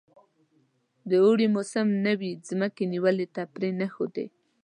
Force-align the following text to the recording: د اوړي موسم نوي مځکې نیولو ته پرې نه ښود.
د 1.09 1.11
اوړي 1.23 1.47
موسم 1.55 1.87
نوي 2.07 2.31
مځکې 2.59 2.83
نیولو 2.93 3.25
ته 3.35 3.41
پرې 3.53 3.69
نه 3.79 3.87
ښود. 3.93 4.15